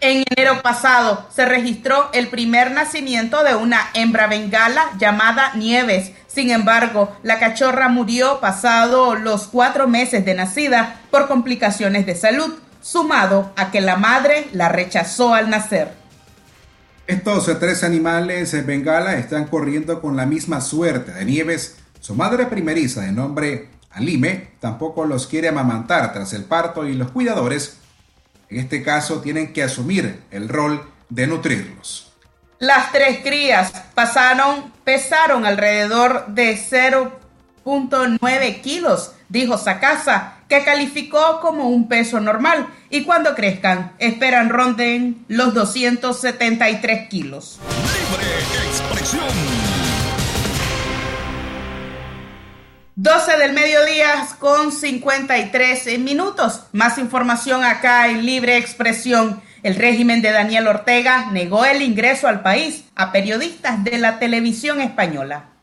En 0.00 0.24
enero 0.30 0.60
pasado 0.62 1.26
se 1.34 1.46
registró 1.46 2.10
el 2.12 2.28
primer 2.28 2.70
nacimiento 2.70 3.42
de 3.42 3.54
una 3.54 3.80
hembra 3.94 4.26
bengala 4.26 4.90
llamada 4.98 5.52
Nieves. 5.54 6.12
Sin 6.26 6.50
embargo, 6.50 7.16
la 7.22 7.38
cachorra 7.38 7.88
murió 7.88 8.38
pasado 8.40 9.14
los 9.14 9.46
cuatro 9.48 9.88
meses 9.88 10.24
de 10.24 10.34
nacida 10.34 11.00
por 11.10 11.28
complicaciones 11.28 12.04
de 12.04 12.14
salud, 12.14 12.52
sumado 12.86 13.52
a 13.56 13.72
que 13.72 13.80
la 13.80 13.96
madre 13.96 14.46
la 14.52 14.68
rechazó 14.68 15.34
al 15.34 15.50
nacer. 15.50 15.92
Estos 17.08 17.46
tres 17.58 17.82
animales 17.82 18.54
eh, 18.54 18.62
bengala 18.62 19.16
están 19.16 19.48
corriendo 19.48 20.00
con 20.00 20.16
la 20.16 20.24
misma 20.24 20.60
suerte 20.60 21.10
de 21.12 21.24
Nieves. 21.24 21.78
Su 21.98 22.14
madre 22.14 22.46
primeriza, 22.46 23.00
de 23.00 23.10
nombre 23.10 23.70
Alime, 23.90 24.50
tampoco 24.60 25.04
los 25.04 25.26
quiere 25.26 25.48
amamantar 25.48 26.12
tras 26.12 26.32
el 26.32 26.44
parto 26.44 26.86
y 26.86 26.94
los 26.94 27.10
cuidadores, 27.10 27.78
en 28.48 28.60
este 28.60 28.84
caso, 28.84 29.20
tienen 29.20 29.52
que 29.52 29.64
asumir 29.64 30.22
el 30.30 30.48
rol 30.48 30.88
de 31.08 31.26
nutrirlos. 31.26 32.12
Las 32.60 32.92
tres 32.92 33.18
crías 33.24 33.72
pasaron, 33.94 34.72
pesaron 34.84 35.44
alrededor 35.44 36.26
de 36.28 36.56
0.9 36.56 38.60
kilos, 38.60 39.10
dijo 39.28 39.58
Sakasa, 39.58 40.35
que 40.48 40.64
calificó 40.64 41.40
como 41.40 41.68
un 41.68 41.88
peso 41.88 42.20
normal 42.20 42.66
y 42.90 43.04
cuando 43.04 43.34
crezcan 43.34 43.92
esperan 43.98 44.48
ronden 44.48 45.24
los 45.28 45.54
273 45.54 47.08
kilos. 47.08 47.58
Libre 47.68 48.68
expresión. 48.68 49.66
12 52.98 53.36
del 53.36 53.52
mediodía 53.52 54.26
con 54.38 54.72
53 54.72 55.98
minutos. 55.98 56.62
Más 56.72 56.96
información 56.96 57.62
acá 57.62 58.08
en 58.08 58.24
Libre 58.24 58.56
Expresión. 58.56 59.42
El 59.62 59.74
régimen 59.74 60.22
de 60.22 60.32
Daniel 60.32 60.66
Ortega 60.66 61.30
negó 61.30 61.66
el 61.66 61.82
ingreso 61.82 62.26
al 62.26 62.40
país 62.40 62.84
a 62.94 63.12
periodistas 63.12 63.84
de 63.84 63.98
la 63.98 64.18
televisión 64.18 64.80
española. 64.80 65.55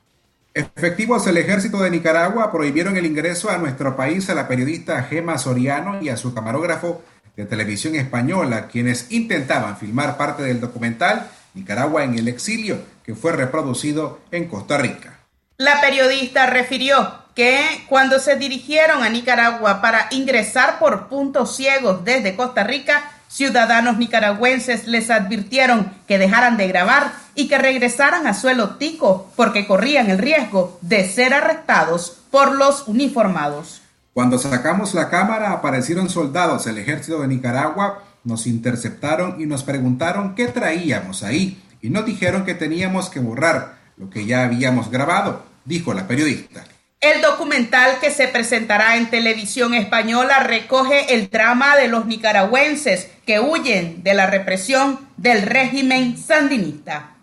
Efectivos 0.56 1.26
del 1.26 1.38
ejército 1.38 1.80
de 1.80 1.90
Nicaragua 1.90 2.52
prohibieron 2.52 2.96
el 2.96 3.08
ingreso 3.08 3.50
a 3.50 3.58
nuestro 3.58 3.96
país 3.96 4.30
a 4.30 4.36
la 4.36 4.48
periodista 4.48 5.02
Gema 5.02 5.40
Soriano 5.40 6.00
y 6.00 6.10
a 6.10 6.18
su 6.18 6.36
camarógrafo 6.36 7.02
de 7.36 7.46
televisión 7.46 7.96
española, 7.96 8.68
quienes 8.68 9.12
intentaban 9.12 9.78
filmar 9.78 10.16
parte 10.16 10.44
del 10.44 10.62
documental 10.62 11.28
Nicaragua 11.56 12.04
en 12.04 12.20
el 12.20 12.28
exilio, 12.28 12.84
que 13.04 13.16
fue 13.16 13.32
reproducido 13.32 14.20
en 14.30 14.48
Costa 14.48 14.78
Rica. 14.78 15.22
La 15.58 15.82
periodista 15.82 16.46
refirió 16.46 17.24
que 17.34 17.84
cuando 17.90 18.20
se 18.20 18.36
dirigieron 18.36 19.02
a 19.02 19.10
Nicaragua 19.10 19.82
para 19.82 20.08
ingresar 20.12 20.78
por 20.78 21.08
puntos 21.08 21.56
ciegos 21.56 22.06
desde 22.06 22.36
Costa 22.36 22.64
Rica, 22.64 23.12
ciudadanos 23.34 23.98
nicaragüenses 23.98 24.88
les 24.88 25.10
advirtieron 25.10 25.92
que 26.08 26.20
dejaran 26.20 26.56
de 26.56 26.68
grabar 26.68 27.14
y 27.34 27.48
que 27.48 27.58
regresaran 27.58 28.28
a 28.28 28.36
suelo 28.36 28.76
tico 28.76 29.32
porque 29.36 29.66
corrían 29.66 30.12
el 30.12 30.20
riesgo 30.20 30.78
de 30.82 31.10
ser 31.10 31.34
arrestados 31.34 32.20
por 32.30 32.56
los 32.56 32.88
uniformados. 32.88 33.82
Cuando 34.14 34.38
sacamos 34.38 34.94
la 34.94 35.10
cámara 35.10 35.52
aparecieron 35.52 36.10
soldados 36.10 36.66
del 36.66 36.78
ejército 36.78 37.22
de 37.22 37.28
Nicaragua, 37.28 38.04
nos 38.24 38.46
interceptaron 38.46 39.42
y 39.42 39.48
nos 39.48 39.64
preguntaron 39.64 40.36
qué 40.36 40.48
traíamos 40.48 41.24
ahí 41.24 41.60
y 41.82 41.90
nos 41.90 42.06
dijeron 42.06 42.46
que 42.46 42.54
teníamos 42.54 43.10
que 43.10 43.20
borrar 43.20 43.80
lo 43.98 44.12
que 44.12 44.28
ya 44.28 44.44
habíamos 44.44 44.92
grabado, 44.92 45.44
dijo 45.66 45.94
la 45.96 46.08
periodista. 46.08 46.64
El 47.04 47.22
documental 47.22 48.00
que 48.00 48.12
se 48.12 48.30
presentará 48.30 48.96
en 48.96 49.10
televisión 49.10 49.74
española 49.74 50.40
recoge 50.40 51.14
el 51.14 51.30
drama 51.30 51.76
de 51.76 51.90
los 51.90 52.06
nicaragüenses 52.06 53.10
que 53.26 53.42
huyen 53.42 54.04
de 54.04 54.14
la 54.14 54.26
represión 54.28 55.00
del 55.18 55.42
régimen 55.42 56.18
sandinista. 56.18 57.18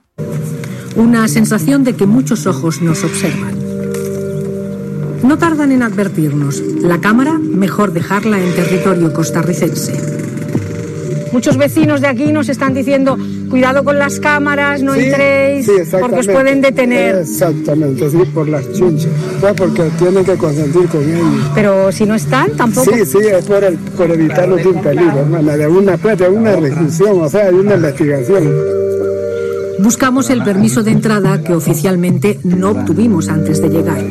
Una 0.96 1.26
sensación 1.28 1.82
de 1.82 1.96
que 1.96 2.04
muchos 2.04 2.46
ojos 2.46 2.82
nos 2.82 3.02
observan. 3.04 3.58
No 5.22 5.38
tardan 5.38 5.72
en 5.72 5.82
advertirnos, 5.82 6.60
la 6.60 7.00
cámara 7.00 7.38
mejor 7.38 7.94
dejarla 7.94 8.38
en 8.38 8.54
territorio 8.54 9.14
costarricense. 9.14 9.94
Muchos 11.32 11.56
vecinos 11.56 12.02
de 12.02 12.08
aquí 12.08 12.32
nos 12.32 12.50
están 12.50 12.74
diciendo, 12.74 13.16
cuidado 13.50 13.84
con 13.84 13.98
las 13.98 14.20
cámaras, 14.20 14.82
no 14.82 14.94
Sí, 14.94 15.00
entréis, 15.00 15.66
sí, 15.66 15.72
porque 16.00 16.20
os 16.20 16.26
pueden 16.26 16.60
detener. 16.60 17.16
Exactamente, 17.16 18.08
sí, 18.08 18.18
por 18.32 18.48
las 18.48 18.72
chunchas. 18.72 19.10
Pues 19.40 19.54
porque 19.54 19.82
tienen 19.98 20.24
que 20.24 20.34
consentir 20.36 20.88
con 20.88 21.02
ellos. 21.02 21.26
Pero 21.54 21.92
si 21.92 22.06
no 22.06 22.14
están, 22.14 22.52
tampoco. 22.52 22.90
Sí, 22.90 23.04
sí, 23.04 23.18
es 23.18 23.44
por, 23.44 23.62
el, 23.62 23.76
por 23.76 24.10
evitarlos 24.10 24.62
de 24.62 24.68
un 24.68 24.82
peligro, 24.82 25.18
hermana, 25.20 25.56
de 25.56 25.66
una, 25.66 25.96
pues, 25.98 26.18
de 26.18 26.28
una 26.28 26.56
reclusión, 26.56 27.20
o 27.20 27.28
sea, 27.28 27.50
de 27.50 27.58
una 27.58 27.74
investigación. 27.74 28.80
Buscamos 29.80 30.28
el 30.28 30.44
permiso 30.44 30.82
de 30.82 30.90
entrada 30.90 31.42
que 31.42 31.54
oficialmente 31.54 32.38
no 32.44 32.70
obtuvimos 32.70 33.28
antes 33.28 33.62
de 33.62 33.70
llegar. 33.70 34.04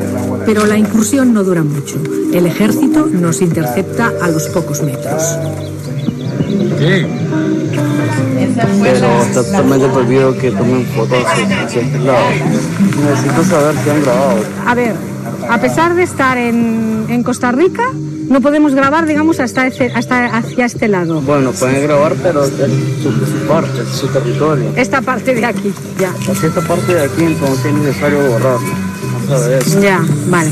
Pero 0.45 0.65
la 0.65 0.77
incursión 0.77 1.31
no 1.31 1.43
dura 1.43 1.63
mucho. 1.63 1.97
El 2.33 2.47
ejército 2.47 3.05
nos 3.05 3.41
intercepta 3.41 4.11
a 4.19 4.29
los 4.29 4.47
pocos 4.47 4.81
metros. 4.81 5.37
Pero 8.81 9.21
está 9.21 9.43
totalmente 9.43 9.87
prohibido 9.89 10.37
que 10.37 10.51
tomen 10.51 10.85
fotos 10.87 11.23
hacia 11.25 11.81
este 11.81 11.99
lado. 11.99 12.25
Necesito 13.09 13.43
saber 13.45 13.75
qué 13.83 13.91
han 13.91 14.01
grabado. 14.03 14.43
A 14.65 14.75
ver, 14.75 14.93
a 15.49 15.57
pesar 15.59 15.95
de 15.95 16.03
estar 16.03 16.37
en, 16.37 17.05
en 17.09 17.23
Costa 17.23 17.51
Rica, 17.51 17.83
no 18.29 18.41
podemos 18.41 18.75
grabar, 18.75 19.05
digamos, 19.07 19.39
hasta, 19.39 19.65
ese- 19.67 19.91
hasta 19.93 20.25
hacia 20.37 20.65
este 20.65 20.87
lado. 20.87 21.21
Bueno, 21.21 21.51
pueden 21.51 21.81
grabar, 21.83 22.13
pero 22.21 22.43
es 22.45 22.51
su, 23.01 23.11
su 23.11 23.47
parte, 23.47 23.85
su 23.91 24.07
territorio. 24.07 24.71
Esta 24.75 25.01
parte 25.01 25.33
de 25.33 25.45
aquí, 25.45 25.73
ya. 25.97 26.11
Esta 26.31 26.61
parte 26.61 26.93
de 26.93 27.01
aquí, 27.05 27.23
entonces 27.23 27.65
es 27.65 27.73
necesario 27.73 28.19
borrarlo. 28.29 28.59
Ya, 29.81 30.01
vale. 30.27 30.49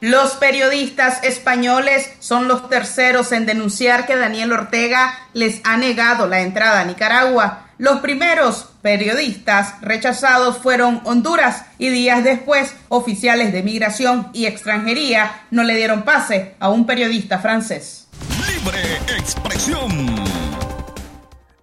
Los 0.00 0.30
periodistas 0.32 1.22
españoles 1.24 2.10
son 2.20 2.48
los 2.48 2.70
terceros 2.70 3.32
en 3.32 3.44
denunciar 3.44 4.06
que 4.06 4.16
Daniel 4.16 4.52
Ortega 4.52 5.12
les 5.34 5.60
ha 5.62 5.76
negado 5.76 6.26
la 6.26 6.40
entrada 6.40 6.80
a 6.80 6.84
Nicaragua. 6.86 7.66
Los 7.76 8.00
primeros 8.00 8.70
periodistas 8.80 9.74
rechazados 9.82 10.56
fueron 10.56 11.02
Honduras 11.04 11.66
y 11.76 11.90
días 11.90 12.24
después 12.24 12.74
oficiales 12.88 13.52
de 13.52 13.62
migración 13.62 14.28
y 14.32 14.46
extranjería 14.46 15.42
no 15.50 15.64
le 15.64 15.76
dieron 15.76 16.02
pase 16.02 16.54
a 16.60 16.70
un 16.70 16.86
periodista 16.86 17.38
francés. 17.38 18.08
Libre 18.48 18.80
expresión. 19.18 20.16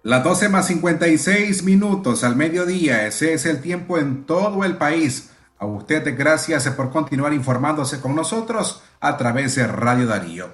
Las 0.04 0.22
12 0.22 0.48
más 0.48 0.68
56 0.68 1.64
minutos 1.64 2.22
al 2.22 2.36
mediodía, 2.36 3.04
ese 3.04 3.34
es 3.34 3.46
el 3.46 3.60
tiempo 3.60 3.98
en 3.98 4.26
todo 4.26 4.64
el 4.64 4.76
país. 4.76 5.30
A 5.58 5.66
usted 5.66 6.16
gracias 6.16 6.68
por 6.68 6.90
continuar 6.90 7.32
informándose 7.32 8.00
con 8.00 8.14
nosotros 8.14 8.82
a 9.00 9.16
través 9.16 9.56
de 9.56 9.66
Radio 9.66 10.06
Darío. 10.06 10.50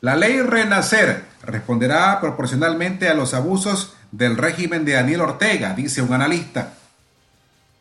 La 0.00 0.16
ley 0.16 0.40
Renacer 0.40 1.24
responderá 1.42 2.18
proporcionalmente 2.20 3.08
a 3.08 3.14
los 3.14 3.34
abusos 3.34 3.94
del 4.12 4.38
régimen 4.38 4.86
de 4.86 4.94
Daniel 4.94 5.20
Ortega, 5.20 5.74
dice 5.74 6.00
un 6.00 6.14
analista. 6.14 6.72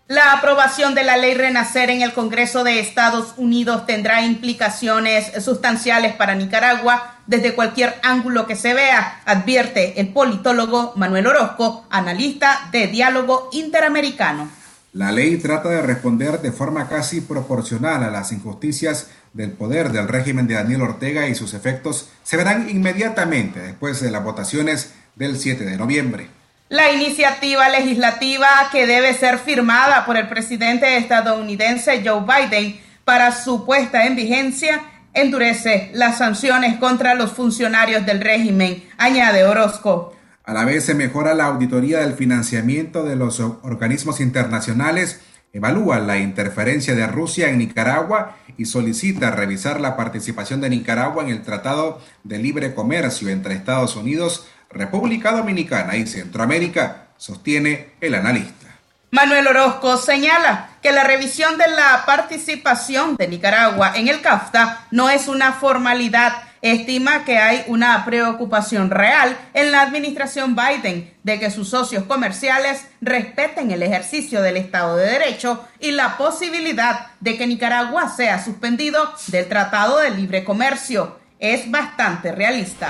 La 0.09 0.33
aprobación 0.33 0.95
de 0.95 1.03
la 1.03 1.17
ley 1.17 1.35
Renacer 1.35 1.91
en 1.91 2.01
el 2.01 2.13
Congreso 2.13 2.63
de 2.63 2.79
Estados 2.79 3.35
Unidos 3.37 3.85
tendrá 3.85 4.23
implicaciones 4.23 5.43
sustanciales 5.43 6.15
para 6.15 6.35
Nicaragua 6.35 7.13
desde 7.27 7.53
cualquier 7.53 7.99
ángulo 8.01 8.47
que 8.47 8.55
se 8.55 8.73
vea, 8.73 9.21
advierte 9.25 10.01
el 10.01 10.09
politólogo 10.09 10.93
Manuel 10.95 11.27
Orozco, 11.27 11.85
analista 11.91 12.69
de 12.71 12.87
diálogo 12.87 13.49
interamericano. 13.53 14.58
La 14.93 15.11
ley 15.11 15.37
trata 15.37 15.69
de 15.69 15.83
responder 15.83 16.41
de 16.41 16.51
forma 16.51 16.89
casi 16.89 17.21
proporcional 17.21 18.03
a 18.03 18.09
las 18.09 18.31
injusticias 18.31 19.07
del 19.33 19.51
poder 19.51 19.91
del 19.91 20.07
régimen 20.07 20.47
de 20.47 20.55
Daniel 20.55 20.81
Ortega 20.81 21.27
y 21.27 21.35
sus 21.35 21.53
efectos 21.53 22.09
se 22.23 22.37
verán 22.37 22.67
inmediatamente 22.69 23.59
después 23.59 24.01
de 24.01 24.09
las 24.09 24.23
votaciones 24.23 24.93
del 25.15 25.37
7 25.37 25.63
de 25.63 25.77
noviembre. 25.77 26.27
La 26.69 26.91
iniciativa 26.91 27.69
legislativa 27.69 28.47
que 28.71 28.87
debe 28.87 29.13
ser 29.13 29.37
firmada 29.37 30.07
por 30.07 30.17
el 30.17 30.27
presidente 30.27 30.97
estadounidense 30.97 32.03
Joe 32.03 32.21
Biden 32.21 32.79
para 33.05 33.31
su 33.31 33.65
puesta 33.65 34.07
en 34.07 34.15
vigencia 34.15 34.81
endurece 35.13 35.91
las 35.93 36.17
sanciones 36.17 36.77
contra 36.79 37.13
los 37.13 37.31
funcionarios 37.31 38.05
del 38.07 38.21
régimen, 38.21 38.87
añade 38.97 39.45
Orozco. 39.45 40.15
A 40.49 40.53
la 40.53 40.65
vez 40.65 40.83
se 40.83 40.95
mejora 40.95 41.35
la 41.35 41.45
auditoría 41.45 41.99
del 41.99 42.15
financiamiento 42.15 43.03
de 43.03 43.15
los 43.15 43.39
organismos 43.39 44.19
internacionales, 44.19 45.21
evalúa 45.53 45.99
la 45.99 46.17
interferencia 46.17 46.95
de 46.95 47.05
Rusia 47.05 47.49
en 47.49 47.59
Nicaragua 47.59 48.35
y 48.57 48.65
solicita 48.65 49.29
revisar 49.29 49.79
la 49.79 49.95
participación 49.95 50.59
de 50.59 50.71
Nicaragua 50.71 51.23
en 51.23 51.29
el 51.29 51.43
Tratado 51.43 52.01
de 52.23 52.39
Libre 52.39 52.73
Comercio 52.73 53.29
entre 53.29 53.53
Estados 53.53 53.95
Unidos, 53.95 54.47
República 54.71 55.33
Dominicana 55.33 55.97
y 55.97 56.07
Centroamérica, 56.07 57.09
sostiene 57.17 57.91
el 58.01 58.15
analista. 58.15 58.69
Manuel 59.11 59.45
Orozco 59.45 59.97
señala 59.97 60.69
que 60.81 60.91
la 60.91 61.03
revisión 61.03 61.59
de 61.59 61.67
la 61.67 62.05
participación 62.07 63.17
de 63.17 63.27
Nicaragua 63.27 63.93
en 63.95 64.07
el 64.07 64.21
CAFTA 64.21 64.87
no 64.89 65.11
es 65.11 65.27
una 65.27 65.53
formalidad, 65.53 66.33
estima 66.61 67.25
que 67.25 67.37
hay 67.37 67.63
una 67.67 68.03
preocupación 68.05 68.89
real 68.89 69.37
en 69.53 69.71
la 69.71 69.81
administración 69.81 70.55
Biden 70.55 71.13
de 71.23 71.39
que 71.39 71.51
sus 71.51 71.69
socios 71.69 72.03
comerciales 72.03 72.85
respeten 73.01 73.71
el 73.71 73.83
ejercicio 73.83 74.41
del 74.41 74.57
Estado 74.57 74.97
de 74.97 75.09
Derecho 75.09 75.65
y 75.79 75.91
la 75.91 76.17
posibilidad 76.17 77.07
de 77.19 77.37
que 77.37 77.47
Nicaragua 77.47 78.09
sea 78.09 78.43
suspendido 78.43 79.13
del 79.27 79.47
Tratado 79.47 79.99
de 79.99 80.11
Libre 80.11 80.43
Comercio. 80.43 81.19
Es 81.39 81.69
bastante 81.71 82.31
realista. 82.31 82.89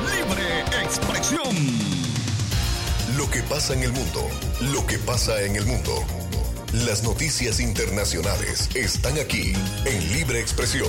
Libre 0.00 0.60
expresión. 0.82 1.94
Lo 3.16 3.30
que 3.30 3.42
pasa 3.44 3.74
en 3.74 3.84
el 3.84 3.92
mundo, 3.92 4.28
lo 4.72 4.84
que 4.86 4.98
pasa 4.98 5.40
en 5.42 5.54
el 5.54 5.64
mundo. 5.66 6.04
Las 6.72 7.04
noticias 7.04 7.60
internacionales 7.60 8.68
están 8.74 9.16
aquí 9.18 9.52
en 9.84 10.12
Libre 10.12 10.40
Expresión. 10.40 10.88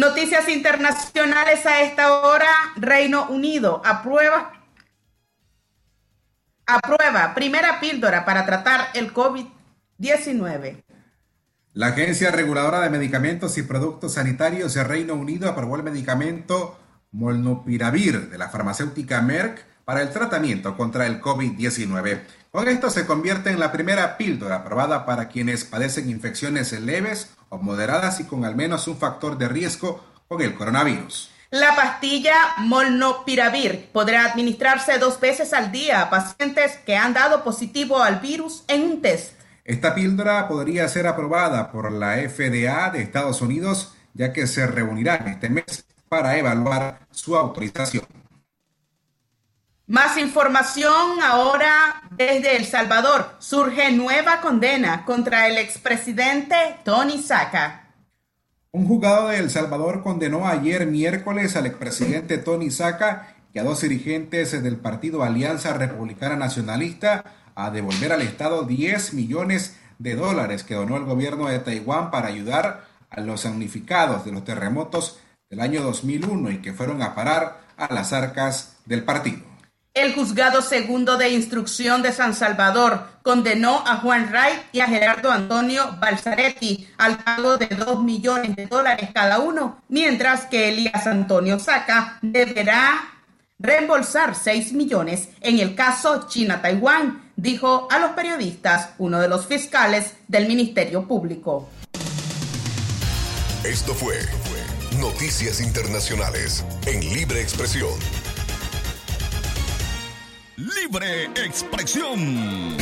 Noticias 0.00 0.48
internacionales 0.48 1.66
a 1.66 1.82
esta 1.82 2.22
hora. 2.22 2.48
Reino 2.76 3.28
Unido 3.28 3.82
aprueba 3.84 4.50
aprueba 6.64 7.34
primera 7.34 7.80
píldora 7.80 8.24
para 8.24 8.46
tratar 8.46 8.88
el 8.94 9.12
COVID-19. 9.12 10.82
La 11.74 11.88
Agencia 11.88 12.30
Reguladora 12.30 12.80
de 12.80 12.88
Medicamentos 12.88 13.58
y 13.58 13.62
Productos 13.62 14.14
Sanitarios 14.14 14.72
de 14.72 14.84
Reino 14.84 15.12
Unido 15.12 15.50
aprobó 15.50 15.76
el 15.76 15.82
medicamento 15.82 16.80
Molnupiravir 17.12 18.30
de 18.30 18.38
la 18.38 18.48
farmacéutica 18.48 19.20
Merck 19.20 19.66
para 19.84 20.00
el 20.00 20.08
tratamiento 20.14 20.78
contra 20.78 21.06
el 21.06 21.20
COVID-19. 21.20 22.22
Con 22.50 22.66
esto 22.66 22.90
se 22.90 23.06
convierte 23.06 23.50
en 23.50 23.60
la 23.60 23.70
primera 23.70 24.16
píldora 24.16 24.56
aprobada 24.56 25.06
para 25.06 25.28
quienes 25.28 25.64
padecen 25.64 26.10
infecciones 26.10 26.72
leves 26.72 27.30
o 27.48 27.58
moderadas 27.58 28.18
y 28.18 28.24
con 28.24 28.44
al 28.44 28.56
menos 28.56 28.88
un 28.88 28.98
factor 28.98 29.38
de 29.38 29.46
riesgo 29.46 30.04
con 30.26 30.42
el 30.42 30.54
coronavirus. 30.56 31.30
La 31.50 31.76
pastilla 31.76 32.34
Molnupiravir 32.58 33.90
podrá 33.92 34.24
administrarse 34.24 34.98
dos 34.98 35.20
veces 35.20 35.52
al 35.52 35.70
día 35.70 36.02
a 36.02 36.10
pacientes 36.10 36.76
que 36.84 36.96
han 36.96 37.14
dado 37.14 37.44
positivo 37.44 38.02
al 38.02 38.18
virus 38.18 38.64
en 38.66 38.82
un 38.82 39.02
test. 39.02 39.34
Esta 39.64 39.94
píldora 39.94 40.48
podría 40.48 40.88
ser 40.88 41.06
aprobada 41.06 41.70
por 41.70 41.92
la 41.92 42.16
FDA 42.16 42.90
de 42.90 43.02
Estados 43.02 43.42
Unidos, 43.42 43.94
ya 44.14 44.32
que 44.32 44.48
se 44.48 44.66
reunirán 44.66 45.28
este 45.28 45.50
mes 45.50 45.84
para 46.08 46.36
evaluar 46.36 47.06
su 47.12 47.36
autorización. 47.36 48.19
Más 49.90 50.16
información 50.18 51.20
ahora 51.20 52.00
desde 52.12 52.56
El 52.56 52.64
Salvador. 52.64 53.34
Surge 53.40 53.90
nueva 53.90 54.40
condena 54.40 55.04
contra 55.04 55.48
el 55.48 55.58
expresidente 55.58 56.54
Tony 56.84 57.18
Saca. 57.18 57.92
Un 58.70 58.86
juzgado 58.86 59.26
de 59.26 59.38
El 59.38 59.50
Salvador 59.50 60.04
condenó 60.04 60.46
ayer 60.46 60.86
miércoles 60.86 61.56
al 61.56 61.66
expresidente 61.66 62.38
Tony 62.38 62.70
Saca 62.70 63.34
y 63.52 63.58
a 63.58 63.64
dos 63.64 63.80
dirigentes 63.80 64.62
del 64.62 64.76
partido 64.76 65.24
Alianza 65.24 65.72
Republicana 65.72 66.36
Nacionalista 66.36 67.24
a 67.56 67.72
devolver 67.72 68.12
al 68.12 68.22
Estado 68.22 68.62
10 68.62 69.14
millones 69.14 69.76
de 69.98 70.14
dólares 70.14 70.62
que 70.62 70.76
donó 70.76 70.98
el 70.98 71.04
gobierno 71.04 71.48
de 71.48 71.58
Taiwán 71.58 72.12
para 72.12 72.28
ayudar 72.28 72.84
a 73.10 73.20
los 73.22 73.42
damnificados 73.42 74.24
de 74.24 74.30
los 74.30 74.44
terremotos 74.44 75.18
del 75.48 75.58
año 75.58 75.82
2001 75.82 76.48
y 76.52 76.58
que 76.58 76.72
fueron 76.72 77.02
a 77.02 77.16
parar 77.16 77.62
a 77.76 77.92
las 77.92 78.12
arcas 78.12 78.76
del 78.86 79.02
partido. 79.02 79.49
El 79.92 80.14
juzgado 80.14 80.62
segundo 80.62 81.16
de 81.16 81.30
instrucción 81.30 82.00
de 82.00 82.12
San 82.12 82.32
Salvador 82.32 83.08
condenó 83.22 83.82
a 83.84 83.96
Juan 83.96 84.30
Wright 84.30 84.60
y 84.70 84.78
a 84.78 84.86
Gerardo 84.86 85.32
Antonio 85.32 85.96
Balzaretti 86.00 86.88
al 86.96 87.18
pago 87.18 87.56
de 87.56 87.66
2 87.66 88.00
millones 88.04 88.54
de 88.54 88.66
dólares 88.66 89.10
cada 89.12 89.40
uno, 89.40 89.82
mientras 89.88 90.46
que 90.46 90.68
Elías 90.68 91.08
Antonio 91.08 91.58
Saca 91.58 92.18
deberá 92.22 93.00
reembolsar 93.58 94.36
6 94.36 94.74
millones 94.74 95.30
en 95.40 95.58
el 95.58 95.74
caso 95.74 96.28
China-Taiwán, 96.28 97.32
dijo 97.34 97.88
a 97.90 97.98
los 97.98 98.12
periodistas 98.12 98.90
uno 98.98 99.18
de 99.18 99.28
los 99.28 99.46
fiscales 99.46 100.14
del 100.28 100.46
Ministerio 100.46 101.08
Público. 101.08 101.68
Esto 103.64 103.92
fue 103.94 104.14
Noticias 105.00 105.60
Internacionales 105.60 106.64
en 106.86 107.00
Libre 107.12 107.40
Expresión. 107.40 107.90
Libre 110.90 111.30
Expresión. 111.36 112.76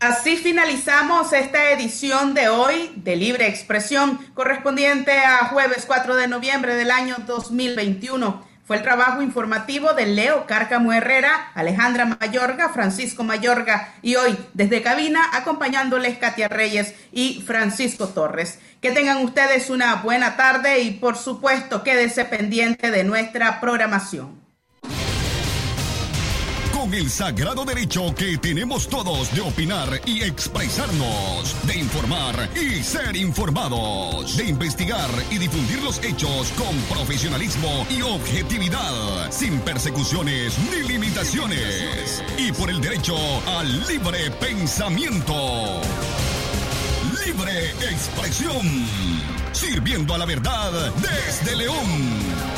Así 0.00 0.38
finalizamos 0.38 1.34
esta 1.34 1.70
edición 1.72 2.32
de 2.32 2.48
hoy 2.48 2.92
de 2.96 3.16
Libre 3.16 3.46
Expresión 3.46 4.18
correspondiente 4.32 5.18
a 5.18 5.48
jueves 5.48 5.84
4 5.86 6.16
de 6.16 6.28
noviembre 6.28 6.76
del 6.76 6.90
año 6.90 7.16
2021. 7.26 8.42
Fue 8.64 8.76
el 8.76 8.82
trabajo 8.82 9.20
informativo 9.20 9.92
de 9.92 10.06
Leo 10.06 10.46
Cárcamo 10.46 10.94
Herrera, 10.94 11.52
Alejandra 11.54 12.04
Mayorga, 12.04 12.70
Francisco 12.70 13.24
Mayorga 13.24 13.94
y 14.00 14.16
hoy 14.16 14.34
desde 14.54 14.82
cabina 14.82 15.20
acompañándoles 15.34 16.16
Katia 16.16 16.48
Reyes 16.48 16.94
y 17.12 17.42
Francisco 17.46 18.08
Torres. 18.08 18.58
Que 18.80 18.92
tengan 18.92 19.24
ustedes 19.24 19.70
una 19.70 19.96
buena 19.96 20.36
tarde 20.36 20.80
y 20.80 20.92
por 20.92 21.16
supuesto 21.16 21.82
quédese 21.82 22.24
pendiente 22.24 22.90
de 22.92 23.02
nuestra 23.02 23.60
programación. 23.60 24.38
Con 26.72 26.94
el 26.94 27.10
sagrado 27.10 27.64
derecho 27.64 28.14
que 28.14 28.38
tenemos 28.38 28.88
todos 28.88 29.34
de 29.34 29.40
opinar 29.40 30.00
y 30.06 30.22
expresarnos, 30.22 31.56
de 31.66 31.76
informar 31.76 32.48
y 32.54 32.82
ser 32.84 33.16
informados, 33.16 34.36
de 34.36 34.44
investigar 34.44 35.10
y 35.28 35.38
difundir 35.38 35.82
los 35.82 35.98
hechos 36.04 36.52
con 36.52 36.76
profesionalismo 36.96 37.84
y 37.90 38.00
objetividad, 38.02 39.30
sin 39.30 39.58
persecuciones 39.62 40.56
ni 40.70 40.86
limitaciones, 40.86 42.22
y 42.38 42.52
por 42.52 42.70
el 42.70 42.80
derecho 42.80 43.16
al 43.58 43.86
libre 43.88 44.30
pensamiento. 44.40 45.80
Expresión, 47.48 48.86
sirviendo 49.52 50.14
a 50.14 50.18
la 50.18 50.26
verdad 50.26 50.92
desde 50.96 51.56
León. 51.56 52.57